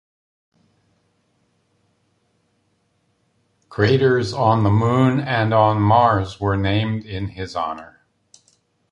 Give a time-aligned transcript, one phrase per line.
[3.69, 8.01] Craters on the Moon and on Mars were named in his honor.